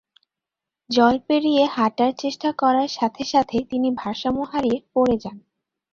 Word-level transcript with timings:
জল 0.89 1.15
পেরিয়ে 1.27 1.63
হাঁটার 1.75 2.11
চেষ্টা 2.17 2.49
করার 2.61 2.89
সাথে 2.97 3.23
সাথে 3.23 3.57
তিনি 3.71 3.89
ভারসাম্য 4.01 4.39
হারিয়ে 4.51 4.77
পড়ে 4.93 5.15
যান। 5.23 5.37